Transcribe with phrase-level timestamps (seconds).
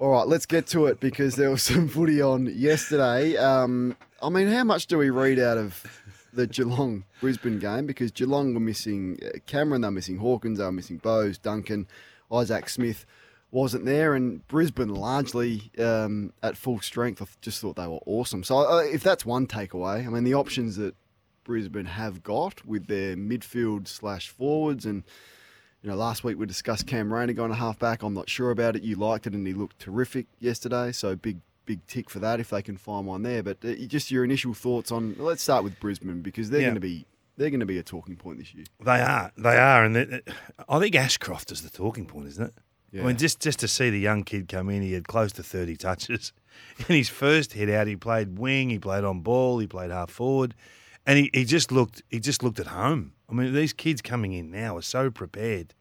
[0.00, 3.36] All right, let's get to it because there was some footy on yesterday.
[3.36, 5.82] Um, I mean, how much do we read out of
[6.32, 7.86] the Geelong Brisbane game?
[7.86, 11.88] Because Geelong were missing uh, Cameron, they're missing Hawkins, they're missing Bowes, Duncan,
[12.30, 13.06] Isaac Smith
[13.50, 17.20] wasn't there, and Brisbane largely um, at full strength.
[17.20, 18.44] I just thought they were awesome.
[18.44, 20.94] So uh, if that's one takeaway, I mean, the options that
[21.42, 25.02] Brisbane have got with their midfield slash forwards and
[25.82, 28.02] you know, last week we discussed Cam Rayner going to half back.
[28.02, 28.82] I'm not sure about it.
[28.82, 30.92] You liked it, and he looked terrific yesterday.
[30.92, 33.42] So big, big tick for that if they can find one there.
[33.42, 35.14] But uh, just your initial thoughts on.
[35.18, 36.66] Let's start with Brisbane because they're Yeah.
[36.68, 38.64] going to be they're going to be a talking point this year.
[38.84, 39.30] They are.
[39.38, 39.84] They are.
[39.84, 40.20] And they-
[40.68, 42.54] I think Ashcroft is the talking point, isn't it?
[42.90, 43.02] Yeah.
[43.02, 45.42] I mean, just, just to see the young kid come in, he had close to
[45.44, 46.32] 30 touches.
[46.88, 50.10] In his first hit out, he played wing, he played on ball, he played half
[50.10, 50.54] forward,
[51.06, 53.12] and he, he just looked he just looked at home.
[53.30, 55.77] I mean, these kids coming in now are so prepared uh,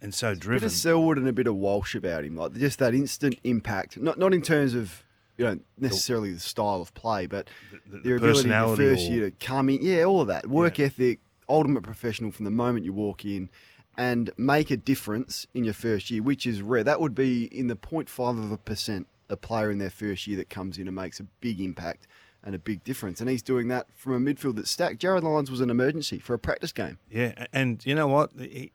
[0.00, 2.54] and so driven, A bit of Selwood and a bit of Walsh about him, like
[2.54, 3.98] just that instant impact.
[3.98, 5.04] Not not in terms of
[5.36, 7.48] you know necessarily the style of play, but
[7.90, 10.46] the their ability the personality first or- year to come in, yeah, all of that
[10.46, 13.50] work ethic, ultimate professional from the moment you walk in,
[13.96, 16.84] and make a difference in your first year, which is rare.
[16.84, 20.36] That would be in the 0.5 of a percent a player in their first year
[20.36, 22.06] that comes in and makes a big impact
[22.44, 25.00] and a big difference, and he's doing that from a midfield that's stacked.
[25.00, 26.98] Jarrod Lyons was an emergency for a practice game.
[27.10, 28.30] Yeah, and you know what?
[28.38, 28.72] He,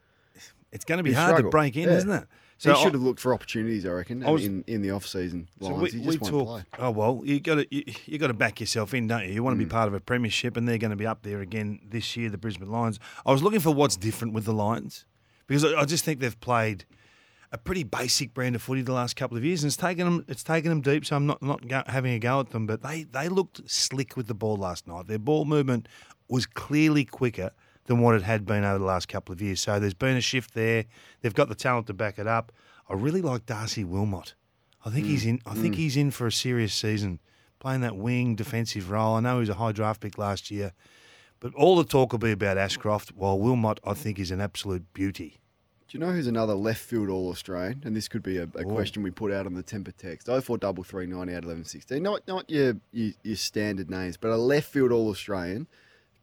[0.77, 1.51] it's going to be hard struggled.
[1.51, 1.95] to break in, Yeah.
[1.95, 2.27] isn't it?
[2.59, 5.05] So he should have looked for opportunities, I reckon, I was- in, in the off
[5.07, 5.47] season.
[5.59, 6.63] So we, he we just won't play.
[6.79, 9.33] Oh well, you got to you, you got to back yourself in, don't you?
[9.33, 9.71] You want to be hmm.
[9.71, 12.29] part of a premiership, and they're going to be up there again this year.
[12.29, 12.99] The Brisbane Lions.
[13.25, 15.05] I was looking for what's different with the Lions
[15.47, 16.85] because I, I just think they've played
[17.51, 20.25] a pretty basic brand of footy the last couple of years, and it's taken them
[20.27, 21.05] it's taken them deep.
[21.05, 24.17] So I'm not not go, having a go at them, but they they looked slick
[24.17, 25.07] with the ball last night.
[25.07, 25.87] Their ball movement
[26.27, 27.51] was clearly quicker
[27.87, 29.59] than what it had been over the last couple of years.
[29.59, 30.85] So there's been a shift there.
[31.21, 32.51] They've got the talent to back it up.
[32.87, 34.35] I really like Darcy Wilmot.
[34.85, 35.09] I think mm.
[35.09, 35.41] he's in.
[35.45, 35.79] I think mm.
[35.79, 37.19] he's in for a serious season,
[37.59, 39.15] playing that wing defensive role.
[39.15, 40.73] I know he was a high draft pick last year,
[41.39, 43.11] but all the talk will be about Ashcroft.
[43.13, 45.39] While Wilmot, I think, is an absolute beauty.
[45.87, 47.81] Do you know who's another left field All Australian?
[47.85, 48.63] And this could be a, a oh.
[48.65, 50.27] question we put out on the temper text.
[50.27, 52.03] 043390 out 1116.
[52.03, 55.67] Not not your, your your standard names, but a left field All Australian,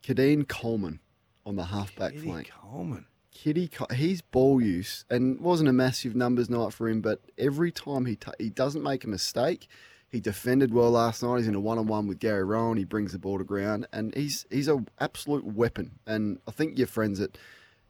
[0.03, 1.01] Keidean Coleman
[1.47, 2.47] on the halfback Eddie flank.
[2.47, 3.07] Kitty Coleman.
[3.33, 8.07] Kitty, his ball use and wasn't a massive numbers night for him, but every time
[8.07, 9.69] he ta he doesn't make a mistake.
[10.09, 11.39] He defended well last night.
[11.39, 12.77] He's in a one on one with Gary Rohan.
[12.77, 15.99] He brings the ball to ground, and he's he's a absolute weapon.
[16.07, 17.37] And I think your friends at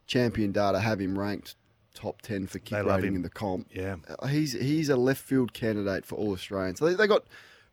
[0.06, 1.56] Champion Data have him ranked
[1.92, 3.68] top ten for kick rating in the comp.
[3.70, 3.96] Yeah.
[4.08, 6.78] Uh, he's he's a left field candidate for all Australians.
[6.78, 7.24] So they, they got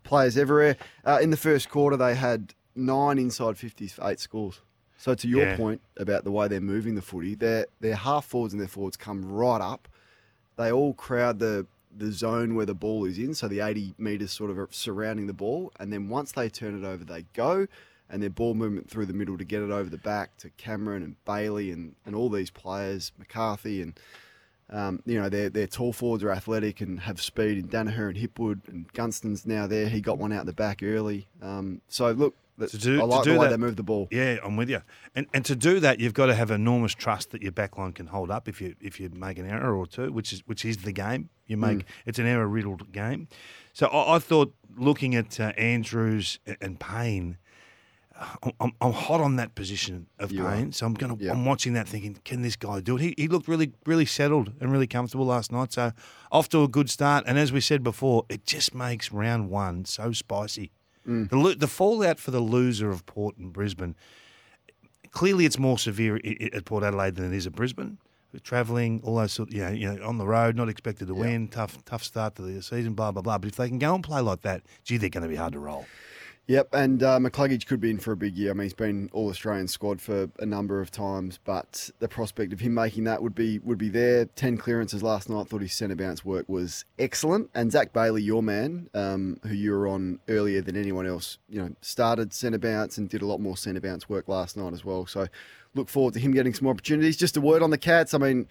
[0.04, 0.76] players everywhere.
[1.06, 4.60] Uh, in the first quarter, they had nine inside fifties for eight scores.
[5.02, 5.58] So to your Yeah.
[5.58, 8.98] point about the way they're moving the footy, their their half forwards and their forwards
[8.98, 9.88] come right up.
[10.58, 11.66] They all crowd the
[11.98, 15.34] the zone where the ball is in, so the 80 metres sort of surrounding the
[15.34, 17.66] ball, and then once they turn it over, they go,
[18.12, 21.02] and their ball movement through the middle to get it over the back to Cameron
[21.02, 24.00] and Bailey and, and all these players, McCarthy and
[24.70, 27.58] um, you know, their their tall forwards are athletic and have speed.
[27.58, 29.90] And Daniher and Hipwood and Gunston's now there.
[29.90, 31.28] He got one out the back early.
[31.42, 32.36] Um, so look,
[32.70, 34.08] To do- I like to the do way that- they move the ball.
[34.12, 34.82] Yeah, I'm with you.
[35.16, 38.08] And and to do that, you've got to have enormous trust that your backline can
[38.08, 40.78] hold up if you if you make an error or two, which is which is
[40.78, 41.30] the game.
[41.48, 41.86] You make Mm.
[42.06, 43.28] it's an error riddled game.
[43.74, 47.38] So I, I thought looking at uh, Andrews and Payne.
[48.60, 50.72] I'm- I'm, hot on that position of You are.
[50.72, 51.32] So I'm gonna Yeah.
[51.32, 53.02] I'm watching that thinking, can this guy do it?
[53.02, 55.92] He, he looked really really settled and really comfortable last night, so
[56.32, 57.24] off to a good start.
[57.26, 60.72] And as we said before, it just makes round one so spicy.
[61.08, 61.30] Mm.
[61.30, 63.96] The lo- the fallout for the loser of Port and Brisbane
[65.12, 67.98] clearly it's more severe i- i- at Port Adelaide than it is at Brisbane.
[68.44, 71.50] Travelling, all those sort, you know, you know, on the road, not expected to win,
[71.50, 73.38] tough, tough start to the season, blah blah blah.
[73.38, 75.52] But if they can go and play like that, gee, they're going to be hard
[75.52, 75.86] to roll.
[76.52, 78.52] Yep, and uh, McCluggage could be in for a big year.
[78.52, 82.52] I mean, he's been All Australian squad for a number of times, but the prospect
[82.52, 84.26] of him making that would be would be there.
[84.26, 85.48] Ten clearances last night.
[85.48, 87.50] Thought his centre bounce work was excellent.
[87.56, 91.62] And Zac Bailey, your man, um, who you were on earlier than anyone else, you
[91.62, 94.84] know, started centre bounce and did a lot more centre bounce work last night as
[94.84, 95.06] well.
[95.06, 95.28] So,
[95.74, 97.16] look forward to him getting some more opportunities.
[97.16, 98.14] Just a word on the Cats.
[98.14, 98.46] I mean,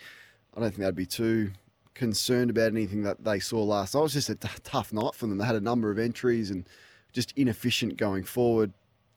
[0.56, 1.50] I don't think that'd be too
[1.92, 4.00] concerned about anything that they saw last night.
[4.00, 5.36] It was just a t- tough night for them.
[5.36, 6.66] They had a number of entries and
[7.12, 8.72] just inefficient going forward.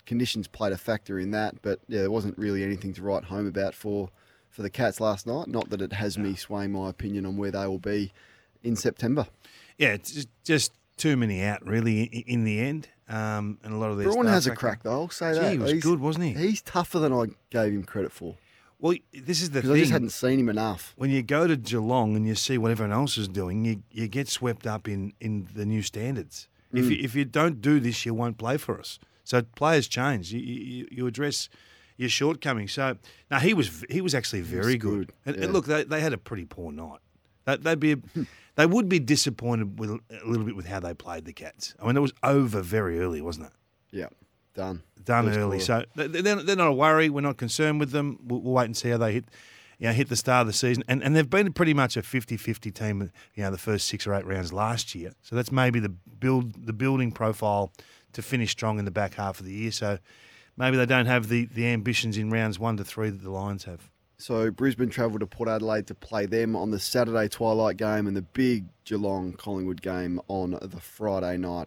[0.06, 3.48] Conditions played a factor in that, but yeah, there wasn't really anything to write home
[3.48, 4.10] about for
[4.50, 5.48] for the Cats last night.
[5.48, 8.12] Not that it has me swaying my opinion on where they will be
[8.63, 9.28] in September.
[9.78, 13.98] Yeah, it's just, too many out really in the end, um, and a lot of
[13.98, 14.07] these.
[14.07, 14.92] Bruhn has a crack though.
[15.04, 16.34] I'll say Gee, that he was He's- good, wasn't he?
[16.34, 18.36] He's tougher than I gave him credit for
[18.80, 20.94] Well, this is the because I just hadn't seen him enough.
[20.98, 24.07] when you go to Geelong and you see what everyone else is doing, you, you
[24.07, 26.48] get swept up in, in the new standards.
[26.73, 26.89] If, Mm.
[26.89, 28.99] you, if you don't do this, you won't play for us.
[29.23, 30.33] So players change.
[30.33, 31.47] You, you, you address
[31.97, 32.73] your shortcomings.
[32.73, 32.97] So
[33.31, 35.07] now he was he was actually very good.
[35.07, 36.99] good, And, and look, they, they had a pretty poor night.
[37.45, 37.95] They, they'd be
[38.55, 41.75] they would be disappointed with a little bit with how they played the Cats.
[41.81, 43.53] I mean, it was over very early, wasn't it?
[43.91, 44.07] Yeah,
[44.55, 44.81] done.
[45.05, 45.59] done early.
[45.59, 45.85] quarter.
[45.95, 47.09] So they- they're, they're not a worry.
[47.09, 48.17] We're not concerned with them.
[48.25, 49.25] We'll, we'll wait and see how they hit,
[49.79, 50.83] you know, hit the start of the season.
[50.87, 54.13] And and they've been pretty much a 50-50 team, you know, the first six or
[54.13, 55.13] eight rounds last year.
[55.21, 57.71] So that's maybe the build the building profile
[58.13, 59.71] to finish strong in the back half of the year.
[59.71, 59.99] So
[60.57, 63.65] maybe they don't have the, the ambitions in rounds one to three that the Lions
[63.65, 63.89] have.
[64.17, 68.15] So Brisbane travelled to Port Adelaide to play them on the Saturday twilight game and
[68.15, 71.61] the big Geelong Collingwood game on the Friday night